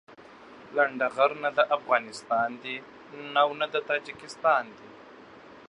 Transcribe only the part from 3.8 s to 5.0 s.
تاجيکستان دي.